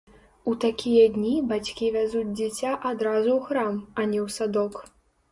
У 0.51 0.51
такія 0.63 1.01
дні 1.17 1.33
бацькі 1.51 1.89
вязуць 1.97 2.31
дзіця 2.39 2.71
адразу 2.91 3.29
ў 3.33 3.35
храм, 3.49 3.77
а 3.99 4.07
не 4.15 4.19
ў 4.25 4.27
садок. 4.37 4.73